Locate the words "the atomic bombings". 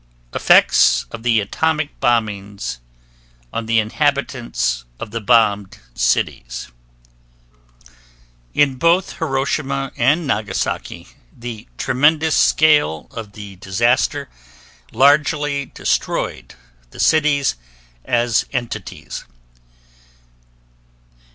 1.21-2.79